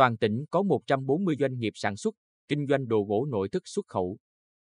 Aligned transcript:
Toàn 0.00 0.16
tỉnh 0.16 0.44
có 0.50 0.62
140 0.62 1.36
doanh 1.38 1.58
nghiệp 1.58 1.72
sản 1.74 1.96
xuất, 1.96 2.14
kinh 2.48 2.66
doanh 2.66 2.88
đồ 2.88 3.02
gỗ 3.08 3.26
nội 3.30 3.48
thất 3.48 3.62
xuất 3.64 3.86
khẩu. 3.86 4.18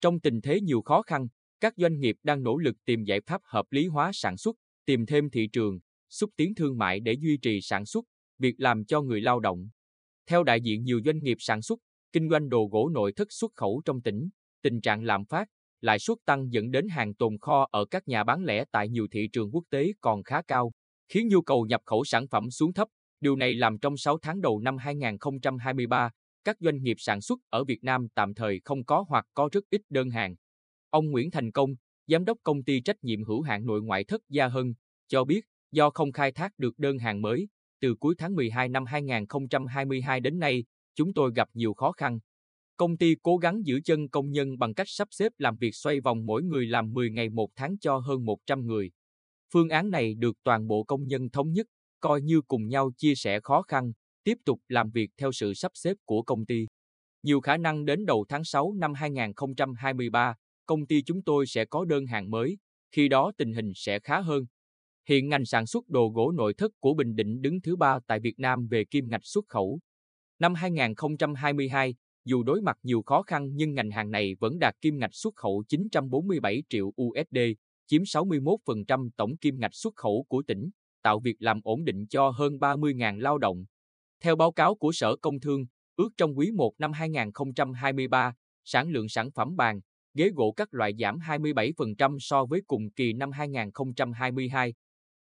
Trong 0.01 0.19
tình 0.19 0.41
thế 0.41 0.61
nhiều 0.61 0.81
khó 0.81 1.01
khăn, 1.01 1.27
các 1.59 1.73
doanh 1.77 1.99
nghiệp 1.99 2.15
đang 2.23 2.43
nỗ 2.43 2.57
lực 2.57 2.75
tìm 2.85 3.03
giải 3.03 3.21
pháp 3.21 3.41
hợp 3.43 3.65
lý 3.69 3.87
hóa 3.87 4.11
sản 4.13 4.37
xuất, 4.37 4.55
tìm 4.85 5.05
thêm 5.05 5.29
thị 5.29 5.47
trường, 5.53 5.79
xúc 6.09 6.29
tiến 6.35 6.55
thương 6.55 6.77
mại 6.77 6.99
để 6.99 7.13
duy 7.13 7.37
trì 7.37 7.61
sản 7.61 7.85
xuất, 7.85 8.05
việc 8.39 8.55
làm 8.57 8.85
cho 8.85 9.01
người 9.01 9.21
lao 9.21 9.39
động. 9.39 9.69
Theo 10.27 10.43
đại 10.43 10.61
diện 10.61 10.83
nhiều 10.83 10.99
doanh 11.05 11.19
nghiệp 11.19 11.37
sản 11.39 11.61
xuất, 11.61 11.79
kinh 12.13 12.29
doanh 12.29 12.49
đồ 12.49 12.69
gỗ 12.71 12.89
nội 12.89 13.13
thất 13.15 13.27
xuất 13.29 13.51
khẩu 13.55 13.81
trong 13.85 14.01
tỉnh, 14.01 14.29
tình 14.61 14.81
trạng 14.81 15.03
lạm 15.03 15.25
phát, 15.25 15.47
lãi 15.81 15.99
suất 15.99 16.17
tăng 16.25 16.53
dẫn 16.53 16.71
đến 16.71 16.87
hàng 16.87 17.13
tồn 17.13 17.37
kho 17.41 17.67
ở 17.71 17.85
các 17.85 18.07
nhà 18.07 18.23
bán 18.23 18.43
lẻ 18.43 18.65
tại 18.71 18.89
nhiều 18.89 19.07
thị 19.11 19.29
trường 19.33 19.55
quốc 19.55 19.63
tế 19.69 19.91
còn 20.01 20.23
khá 20.23 20.41
cao, 20.41 20.71
khiến 21.09 21.27
nhu 21.27 21.41
cầu 21.41 21.65
nhập 21.65 21.81
khẩu 21.85 22.03
sản 22.03 22.27
phẩm 22.27 22.51
xuống 22.51 22.73
thấp. 22.73 22.87
Điều 23.21 23.35
này 23.35 23.53
làm 23.53 23.77
trong 23.77 23.97
6 23.97 24.17
tháng 24.21 24.41
đầu 24.41 24.59
năm 24.59 24.77
2023, 24.77 26.09
các 26.43 26.57
doanh 26.59 26.83
nghiệp 26.83 26.95
sản 26.99 27.21
xuất 27.21 27.39
ở 27.49 27.63
Việt 27.63 27.83
Nam 27.83 28.07
tạm 28.15 28.33
thời 28.33 28.61
không 28.63 28.85
có 28.85 29.05
hoặc 29.09 29.25
có 29.33 29.49
rất 29.51 29.63
ít 29.69 29.81
đơn 29.89 30.09
hàng. 30.09 30.35
Ông 30.89 31.11
Nguyễn 31.11 31.31
Thành 31.31 31.51
Công, 31.51 31.69
giám 32.07 32.25
đốc 32.25 32.37
công 32.43 32.63
ty 32.63 32.81
trách 32.81 33.03
nhiệm 33.03 33.23
hữu 33.23 33.41
hạn 33.41 33.65
nội 33.65 33.81
ngoại 33.81 34.03
thất 34.03 34.21
Gia 34.29 34.47
Hân, 34.47 34.73
cho 35.07 35.23
biết 35.23 35.45
do 35.71 35.89
không 35.89 36.11
khai 36.11 36.31
thác 36.31 36.51
được 36.57 36.79
đơn 36.79 36.97
hàng 36.97 37.21
mới, 37.21 37.47
từ 37.81 37.95
cuối 37.95 38.15
tháng 38.17 38.35
12 38.35 38.69
năm 38.69 38.85
2022 38.85 40.19
đến 40.19 40.39
nay, 40.39 40.63
chúng 40.95 41.13
tôi 41.13 41.31
gặp 41.35 41.49
nhiều 41.53 41.73
khó 41.73 41.91
khăn. 41.91 42.19
Công 42.77 42.97
ty 42.97 43.15
cố 43.21 43.37
gắng 43.37 43.65
giữ 43.65 43.79
chân 43.85 44.09
công 44.09 44.31
nhân 44.31 44.57
bằng 44.57 44.73
cách 44.73 44.87
sắp 44.89 45.07
xếp 45.11 45.31
làm 45.37 45.57
việc 45.57 45.75
xoay 45.75 45.99
vòng 45.99 46.25
mỗi 46.25 46.43
người 46.43 46.65
làm 46.65 46.93
10 46.93 47.11
ngày 47.11 47.29
một 47.29 47.49
tháng 47.55 47.77
cho 47.77 47.97
hơn 47.97 48.25
100 48.25 48.65
người. 48.65 48.91
Phương 49.53 49.69
án 49.69 49.89
này 49.89 50.15
được 50.15 50.37
toàn 50.43 50.67
bộ 50.67 50.83
công 50.83 51.07
nhân 51.07 51.29
thống 51.29 51.51
nhất, 51.51 51.67
coi 52.05 52.21
như 52.21 52.41
cùng 52.41 52.67
nhau 52.67 52.91
chia 52.97 53.15
sẻ 53.15 53.39
khó 53.39 53.61
khăn, 53.61 53.91
tiếp 54.23 54.37
tục 54.45 54.59
làm 54.67 54.89
việc 54.89 55.11
theo 55.17 55.31
sự 55.31 55.53
sắp 55.53 55.71
xếp 55.75 55.97
của 56.05 56.21
công 56.21 56.45
ty. 56.45 56.65
Nhiều 57.23 57.41
khả 57.41 57.57
năng 57.57 57.85
đến 57.85 58.05
đầu 58.05 58.25
tháng 58.29 58.43
6 58.43 58.73
năm 58.73 58.93
2023, 58.93 60.35
công 60.65 60.87
ty 60.87 61.03
chúng 61.03 61.21
tôi 61.23 61.45
sẽ 61.47 61.65
có 61.65 61.85
đơn 61.85 62.05
hàng 62.05 62.31
mới, 62.31 62.57
khi 62.91 63.07
đó 63.07 63.31
tình 63.37 63.53
hình 63.53 63.71
sẽ 63.75 63.99
khá 63.99 64.21
hơn. 64.21 64.45
Hiện 65.09 65.29
ngành 65.29 65.45
sản 65.45 65.65
xuất 65.65 65.89
đồ 65.89 66.09
gỗ 66.09 66.31
nội 66.31 66.53
thất 66.53 66.71
của 66.79 66.93
Bình 66.93 67.15
Định 67.15 67.41
đứng 67.41 67.61
thứ 67.61 67.75
ba 67.75 67.99
tại 68.07 68.19
Việt 68.19 68.39
Nam 68.39 68.67
về 68.67 68.85
kim 68.85 69.09
ngạch 69.09 69.25
xuất 69.25 69.45
khẩu. 69.49 69.79
Năm 70.39 70.53
2022, 70.53 71.95
dù 72.25 72.43
đối 72.43 72.61
mặt 72.61 72.77
nhiều 72.83 73.01
khó 73.01 73.21
khăn 73.21 73.49
nhưng 73.55 73.73
ngành 73.73 73.91
hàng 73.91 74.11
này 74.11 74.35
vẫn 74.39 74.59
đạt 74.59 74.75
kim 74.81 74.99
ngạch 74.99 75.13
xuất 75.13 75.35
khẩu 75.35 75.63
947 75.67 76.63
triệu 76.69 76.87
USD, 77.01 77.37
chiếm 77.87 78.01
61% 78.01 79.09
tổng 79.17 79.37
kim 79.37 79.59
ngạch 79.59 79.75
xuất 79.75 79.95
khẩu 79.95 80.25
của 80.29 80.43
tỉnh, 80.47 80.69
tạo 81.05 81.19
việc 81.19 81.35
làm 81.39 81.59
ổn 81.63 81.83
định 81.83 82.07
cho 82.07 82.29
hơn 82.29 82.53
30.000 82.53 83.19
lao 83.19 83.37
động. 83.37 83.65
Theo 84.23 84.35
báo 84.35 84.51
cáo 84.51 84.75
của 84.75 84.91
Sở 84.91 85.15
Công 85.15 85.39
Thương, 85.39 85.65
ước 85.95 86.09
trong 86.17 86.37
quý 86.37 86.51
1 86.51 86.73
năm 86.77 86.91
2023, 86.91 88.33
sản 88.63 88.89
lượng 88.89 89.09
sản 89.09 89.31
phẩm 89.31 89.55
bàn, 89.55 89.79
ghế 90.13 90.29
gỗ 90.35 90.53
các 90.57 90.73
loại 90.73 90.93
giảm 90.99 91.17
27% 91.17 92.17
so 92.19 92.45
với 92.45 92.61
cùng 92.67 92.89
kỳ 92.95 93.13
năm 93.13 93.31
2022. 93.31 94.73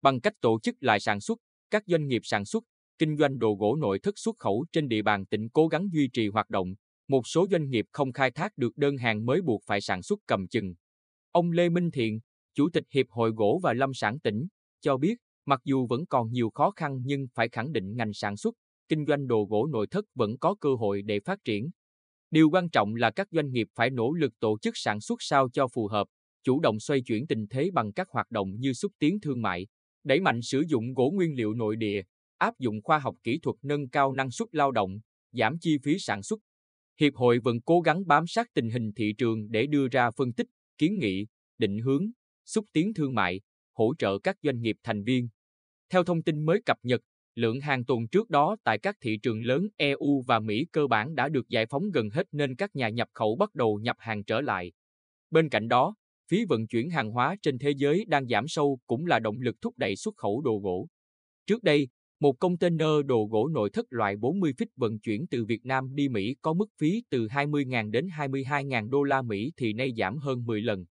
Bằng 0.01 0.21
cách 0.21 0.33
tổ 0.41 0.59
chức 0.59 0.75
lại 0.79 0.99
sản 0.99 1.19
xuất, 1.19 1.39
các 1.69 1.83
doanh 1.85 2.07
nghiệp 2.07 2.21
sản 2.23 2.45
xuất, 2.45 2.63
kinh 2.97 3.17
doanh 3.17 3.39
đồ 3.39 3.55
gỗ 3.59 3.75
nội 3.75 3.99
thất 3.99 4.13
xuất 4.17 4.35
khẩu 4.39 4.65
trên 4.71 4.87
địa 4.87 5.01
bàn 5.01 5.25
tỉnh 5.25 5.49
cố 5.49 5.67
gắng 5.67 5.89
duy 5.93 6.09
trì 6.13 6.27
hoạt 6.27 6.49
động. 6.49 6.73
Một 7.07 7.27
số 7.27 7.47
doanh 7.51 7.69
nghiệp 7.69 7.85
không 7.91 8.13
khai 8.13 8.31
thác 8.31 8.57
được 8.57 8.77
đơn 8.77 8.97
hàng 8.97 9.25
mới 9.25 9.41
buộc 9.41 9.61
phải 9.65 9.81
sản 9.81 10.01
xuất 10.01 10.19
cầm 10.25 10.47
chừng. 10.47 10.73
Ông 11.31 11.51
Lê 11.51 11.69
Minh 11.69 11.91
Thiện, 11.91 12.19
Chủ 12.53 12.69
tịch 12.73 12.83
Hiệp 12.93 13.05
hội 13.09 13.31
Gỗ 13.31 13.59
và 13.63 13.73
Lâm 13.73 13.93
sản 13.93 14.19
tỉnh, 14.19 14.47
cho 14.81 14.97
biết, 14.97 15.15
mặc 15.49 15.61
dù 15.63 15.87
vẫn 15.87 16.05
còn 16.05 16.31
nhiều 16.31 16.49
khó 16.49 16.71
khăn 16.71 17.01
nhưng 17.05 17.27
phải 17.33 17.49
khẳng 17.49 17.71
định 17.71 17.95
ngành 17.95 18.13
sản 18.13 18.37
xuất, 18.37 18.55
kinh 18.89 19.05
doanh 19.05 19.27
đồ 19.27 19.47
gỗ 19.49 19.67
nội 19.67 19.87
thất 19.87 20.05
vẫn 20.15 20.37
có 20.37 20.55
cơ 20.61 20.75
hội 20.75 21.01
để 21.01 21.19
phát 21.19 21.39
triển. 21.43 21.69
Điều 22.31 22.49
quan 22.49 22.69
trọng 22.69 22.95
là 22.95 23.11
các 23.11 23.27
doanh 23.31 23.51
nghiệp 23.51 23.67
phải 23.75 23.89
nỗ 23.89 24.13
lực 24.13 24.39
tổ 24.39 24.57
chức 24.61 24.77
sản 24.77 25.01
xuất 25.01 25.17
sao 25.21 25.49
cho 25.53 25.67
phù 25.67 25.87
hợp, 25.87 26.07
chủ 26.43 26.59
động 26.59 26.79
xoay 26.79 27.01
chuyển 27.01 27.27
tình 27.27 27.47
thế 27.49 27.69
bằng 27.73 27.93
các 27.93 28.09
hoạt 28.09 28.31
động 28.31 28.55
như 28.59 28.73
xúc 28.73 28.91
tiến 28.99 29.19
thương 29.19 29.41
mại, 29.41 29.67
đẩy 30.03 30.19
mạnh 30.19 30.41
sử 30.41 30.63
dụng 30.67 30.93
gỗ 30.93 31.11
nguyên 31.15 31.35
liệu 31.35 31.53
nội 31.53 31.75
địa, 31.75 32.01
áp 32.37 32.59
dụng 32.59 32.81
khoa 32.83 32.99
học 32.99 33.15
kỹ 33.23 33.39
thuật 33.39 33.55
nâng 33.61 33.89
cao 33.89 34.13
năng 34.13 34.31
suất 34.31 34.47
lao 34.51 34.71
động, 34.71 34.99
giảm 35.31 35.59
chi 35.59 35.77
phí 35.83 35.99
sản 35.99 36.23
xuất. 36.23 36.39
Hiệp 36.99 37.15
hội 37.15 37.39
vẫn 37.39 37.61
cố 37.61 37.81
gắng 37.81 38.07
bám 38.07 38.27
sát 38.27 38.47
tình 38.53 38.69
hình 38.69 38.91
thị 38.93 39.13
trường 39.17 39.51
để 39.51 39.67
đưa 39.67 39.87
ra 39.87 40.11
phân 40.11 40.33
tích, 40.33 40.47
kiến 40.77 40.97
nghị, 40.99 41.27
định 41.57 41.79
hướng, 41.79 42.11
xúc 42.45 42.65
tiến 42.73 42.93
thương 42.93 43.15
mại, 43.15 43.41
hỗ 43.73 43.93
trợ 43.97 44.19
các 44.19 44.37
doanh 44.43 44.61
nghiệp 44.61 44.77
thành 44.83 45.03
viên. 45.03 45.29
Theo 45.89 46.03
thông 46.03 46.21
tin 46.21 46.45
mới 46.45 46.61
cập 46.65 46.77
nhật, 46.83 47.01
lượng 47.35 47.61
hàng 47.61 47.85
tồn 47.85 48.07
trước 48.07 48.29
đó 48.29 48.55
tại 48.63 48.79
các 48.79 48.95
thị 49.01 49.17
trường 49.17 49.41
lớn 49.41 49.67
EU 49.77 50.23
và 50.27 50.39
Mỹ 50.39 50.65
cơ 50.71 50.87
bản 50.87 51.15
đã 51.15 51.29
được 51.29 51.49
giải 51.49 51.65
phóng 51.65 51.91
gần 51.91 52.09
hết 52.09 52.27
nên 52.31 52.55
các 52.55 52.75
nhà 52.75 52.89
nhập 52.89 53.07
khẩu 53.13 53.35
bắt 53.35 53.55
đầu 53.55 53.79
nhập 53.79 53.95
hàng 53.99 54.23
trở 54.23 54.41
lại. 54.41 54.71
Bên 55.31 55.49
cạnh 55.49 55.67
đó, 55.67 55.95
phí 56.31 56.45
vận 56.45 56.67
chuyển 56.67 56.89
hàng 56.89 57.11
hóa 57.11 57.35
trên 57.41 57.59
thế 57.59 57.71
giới 57.77 58.05
đang 58.07 58.27
giảm 58.27 58.47
sâu 58.47 58.79
cũng 58.87 59.05
là 59.05 59.19
động 59.19 59.41
lực 59.41 59.61
thúc 59.61 59.73
đẩy 59.77 59.95
xuất 59.95 60.15
khẩu 60.17 60.41
đồ 60.41 60.59
gỗ. 60.63 60.87
Trước 61.47 61.63
đây, 61.63 61.87
một 62.19 62.39
container 62.39 63.05
đồ 63.05 63.27
gỗ 63.31 63.47
nội 63.47 63.69
thất 63.69 63.85
loại 63.89 64.15
40 64.17 64.53
feet 64.57 64.67
vận 64.75 64.99
chuyển 64.99 65.27
từ 65.27 65.45
Việt 65.45 65.65
Nam 65.65 65.95
đi 65.95 66.09
Mỹ 66.09 66.35
có 66.41 66.53
mức 66.53 66.69
phí 66.77 67.03
từ 67.09 67.27
20.000 67.27 67.91
đến 67.91 68.07
22.000 68.07 68.89
đô 68.89 69.03
la 69.03 69.21
Mỹ 69.21 69.51
thì 69.57 69.73
nay 69.73 69.93
giảm 69.97 70.17
hơn 70.17 70.45
10 70.45 70.61
lần. 70.61 70.85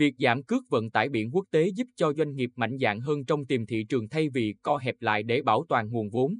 Việc 0.00 0.14
giảm 0.18 0.42
cước 0.42 0.68
vận 0.68 0.90
tải 0.90 1.08
biển 1.08 1.30
quốc 1.32 1.44
tế 1.50 1.68
giúp 1.68 1.88
cho 1.96 2.12
doanh 2.12 2.34
nghiệp 2.34 2.50
mạnh 2.56 2.78
dạn 2.80 3.00
hơn 3.00 3.24
trong 3.24 3.46
tìm 3.46 3.66
thị 3.66 3.84
trường 3.88 4.08
thay 4.08 4.28
vì 4.28 4.54
co 4.62 4.76
hẹp 4.76 4.94
lại 5.00 5.22
để 5.22 5.42
bảo 5.42 5.64
toàn 5.68 5.90
nguồn 5.90 6.10
vốn. 6.10 6.34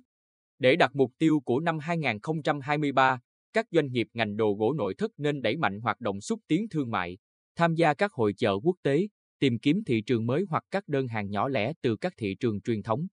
Để 0.58 0.76
đạt 0.76 0.90
mục 0.94 1.12
tiêu 1.18 1.40
của 1.40 1.60
năm 1.60 1.78
2023, 1.78 3.20
các 3.52 3.66
doanh 3.70 3.92
nghiệp 3.92 4.08
ngành 4.12 4.36
đồ 4.36 4.54
gỗ 4.54 4.72
nội 4.72 4.94
thất 4.94 5.10
nên 5.16 5.42
đẩy 5.42 5.56
mạnh 5.56 5.80
hoạt 5.80 6.00
động 6.00 6.20
xúc 6.20 6.40
tiến 6.48 6.68
thương 6.68 6.90
mại, 6.90 7.18
tham 7.56 7.74
gia 7.74 7.94
các 7.94 8.12
hội 8.12 8.32
chợ 8.36 8.54
quốc 8.62 8.76
tế, 8.82 9.08
tìm 9.38 9.58
kiếm 9.58 9.84
thị 9.86 10.02
trường 10.06 10.26
mới 10.26 10.44
hoặc 10.48 10.64
các 10.70 10.88
đơn 10.88 11.08
hàng 11.08 11.30
nhỏ 11.30 11.48
lẻ 11.48 11.72
từ 11.82 11.96
các 11.96 12.14
thị 12.16 12.36
trường 12.40 12.60
truyền 12.60 12.82
thống. 12.82 13.06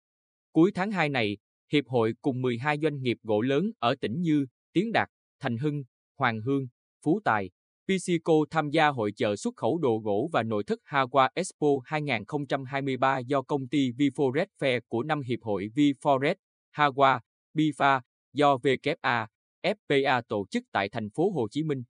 Cuối 0.51 0.71
tháng 0.75 0.91
2 0.91 1.09
này, 1.09 1.37
Hiệp 1.71 1.87
hội 1.87 2.13
cùng 2.21 2.41
12 2.41 2.77
doanh 2.81 3.01
nghiệp 3.01 3.17
gỗ 3.23 3.41
lớn 3.41 3.71
ở 3.79 3.95
tỉnh 4.01 4.21
như 4.21 4.45
Tiến 4.73 4.91
Đạt, 4.91 5.09
Thành 5.39 5.57
Hưng, 5.57 5.83
Hoàng 6.17 6.41
Hương, 6.41 6.67
Phú 7.03 7.19
Tài, 7.23 7.49
PCCO 7.87 8.33
tham 8.51 8.69
gia 8.69 8.87
hội 8.87 9.11
chợ 9.15 9.35
xuất 9.35 9.55
khẩu 9.55 9.77
đồ 9.77 10.01
gỗ 10.03 10.29
và 10.33 10.43
nội 10.43 10.63
thất 10.63 10.79
Hawa 10.85 11.29
Expo 11.33 11.67
2023 11.85 13.19
do 13.19 13.41
công 13.41 13.67
ty 13.67 13.91
Viforex 13.91 14.45
Fair 14.59 14.81
của 14.87 15.03
năm 15.03 15.21
Hiệp 15.21 15.39
hội 15.41 15.69
Viforex, 15.75 16.35
Hawa, 16.75 17.19
BIFA 17.53 18.01
do 18.33 18.55
WA, 18.55 19.27
FPA 19.63 20.21
tổ 20.27 20.45
chức 20.51 20.63
tại 20.71 20.89
thành 20.89 21.09
phố 21.09 21.31
Hồ 21.31 21.47
Chí 21.51 21.63
Minh. 21.63 21.83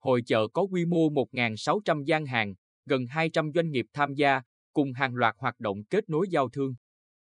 Hội 0.00 0.22
chợ 0.26 0.48
có 0.48 0.62
quy 0.62 0.84
mô 0.84 1.08
1.600 1.08 2.04
gian 2.04 2.26
hàng, 2.26 2.54
gần 2.86 3.06
200 3.06 3.50
doanh 3.54 3.70
nghiệp 3.70 3.86
tham 3.92 4.14
gia, 4.14 4.42
cùng 4.72 4.92
hàng 4.92 5.14
loạt 5.14 5.34
hoạt 5.38 5.60
động 5.60 5.84
kết 5.84 6.08
nối 6.08 6.26
giao 6.30 6.48
thương. 6.48 6.74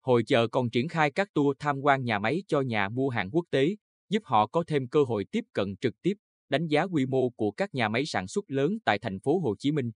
Hội 0.00 0.22
chợ 0.26 0.46
còn 0.48 0.70
triển 0.70 0.88
khai 0.88 1.10
các 1.10 1.28
tour 1.34 1.56
tham 1.58 1.80
quan 1.80 2.04
nhà 2.04 2.18
máy 2.18 2.42
cho 2.48 2.60
nhà 2.60 2.88
mua 2.88 3.08
hàng 3.08 3.30
quốc 3.30 3.44
tế, 3.50 3.76
giúp 4.08 4.22
họ 4.24 4.46
có 4.46 4.64
thêm 4.66 4.88
cơ 4.88 5.04
hội 5.04 5.24
tiếp 5.30 5.44
cận 5.52 5.76
trực 5.76 6.02
tiếp 6.02 6.14
đánh 6.48 6.66
giá 6.66 6.82
quy 6.82 7.06
mô 7.06 7.30
của 7.30 7.50
các 7.50 7.74
nhà 7.74 7.88
máy 7.88 8.06
sản 8.06 8.28
xuất 8.28 8.50
lớn 8.50 8.78
tại 8.84 8.98
thành 8.98 9.20
phố 9.20 9.38
Hồ 9.38 9.54
Chí 9.58 9.72
Minh. 9.72 9.90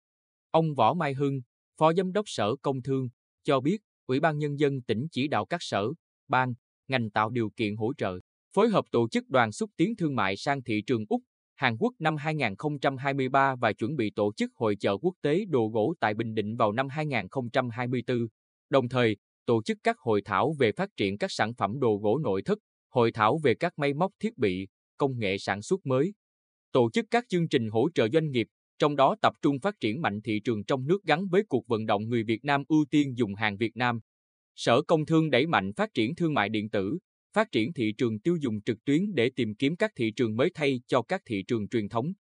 Ông 0.52 0.76
Võ 0.76 0.94
Mai 0.94 1.14
Hưng, 1.14 1.42
Phó 1.78 1.94
Giám 1.94 2.12
đốc 2.12 2.26
Sở 2.28 2.56
Công 2.62 2.82
Thương, 2.82 3.10
cho 3.44 3.60
biết 3.60 3.78
Ủy 4.08 4.20
ban 4.20 4.38
Nhân 4.38 4.60
dân 4.60 4.82
tỉnh 4.82 5.08
chỉ 5.12 5.28
đạo 5.28 5.46
các 5.46 5.58
sở, 5.64 5.88
ban, 6.28 6.54
ngành 6.88 7.10
tạo 7.10 7.30
điều 7.30 7.50
kiện 7.56 7.76
hỗ 7.76 7.94
trợ, 7.94 8.20
phối 8.54 8.70
hợp 8.70 8.86
tổ 8.92 9.10
chức 9.10 9.30
đoàn 9.30 9.52
xúc 9.52 9.70
tiến 9.78 9.96
thương 9.96 10.16
mại 10.16 10.38
sang 10.38 10.64
thị 10.64 10.82
trường 10.88 11.06
Úc, 11.10 11.22
Hàn 11.56 11.78
Quốc 11.80 11.94
năm 12.00 12.16
2023 12.16 13.56
và 13.56 13.74
chuẩn 13.74 13.96
bị 13.96 14.12
tổ 14.16 14.34
chức 14.34 14.52
hội 14.56 14.76
chợ 14.80 14.98
quốc 14.98 15.14
tế 15.22 15.46
đồ 15.46 15.68
gỗ 15.68 15.94
tại 16.00 16.14
Bình 16.14 16.34
Định 16.34 16.56
vào 16.56 16.72
năm 16.72 16.90
2024, 16.90 18.18
đồng 18.70 18.90
thời 18.90 19.18
tổ 19.46 19.64
chức 19.64 19.78
các 19.84 19.98
hội 20.00 20.22
thảo 20.26 20.56
về 20.60 20.72
phát 20.72 20.90
triển 20.98 21.18
các 21.18 21.32
sản 21.32 21.54
phẩm 21.54 21.80
đồ 21.80 21.98
gỗ 21.98 22.18
nội 22.18 22.42
thất, 22.42 22.58
hội 22.90 23.12
thảo 23.12 23.40
về 23.44 23.56
các 23.56 23.74
máy 23.78 23.94
móc 23.94 24.12
thiết 24.20 24.38
bị, 24.38 24.68
công 24.98 25.20
nghệ 25.20 25.38
sản 25.38 25.62
xuất 25.62 25.86
mới, 25.86 26.14
tổ 26.72 26.90
chức 26.94 27.06
các 27.12 27.26
chương 27.30 27.48
trình 27.48 27.70
hỗ 27.70 27.90
trợ 27.96 28.08
doanh 28.14 28.32
nghiệp, 28.32 28.48
trong 28.80 28.96
đó 28.96 29.16
tập 29.22 29.34
trung 29.42 29.60
phát 29.60 29.80
triển 29.80 30.02
mạnh 30.02 30.22
thị 30.22 30.40
trường 30.44 30.64
trong 30.64 30.88
nước 30.88 31.04
gắn 31.04 31.28
với 31.28 31.44
cuộc 31.50 31.68
vận 31.68 31.86
động 31.86 32.10
người 32.10 32.24
Việt 32.24 32.46
Nam 32.46 32.64
ưu 32.68 32.86
tiên 32.92 33.18
dùng 33.18 33.36
hàng 33.36 33.58
Việt 33.58 33.78
Nam. 33.78 34.00
Sở 34.56 34.82
Công 34.82 35.06
Thương 35.06 35.30
đẩy 35.30 35.46
mạnh 35.46 35.74
phát 35.74 35.94
triển 35.94 36.16
thương 36.16 36.34
mại 36.34 36.50
điện 36.50 36.70
tử, 36.70 36.98
phát 37.34 37.52
triển 37.52 37.74
thị 37.74 37.94
trường 37.98 38.20
tiêu 38.20 38.38
dùng 38.42 38.62
trực 38.62 38.86
tuyến 38.86 39.16
để 39.16 39.30
tìm 39.36 39.56
kiếm 39.56 39.76
các 39.76 39.92
thị 39.96 40.12
trường 40.12 40.36
mới 40.36 40.52
thay 40.54 40.82
cho 40.88 41.02
các 41.02 41.22
thị 41.26 41.44
trường 41.48 41.68
truyền 41.68 41.90
thống. 41.90 42.14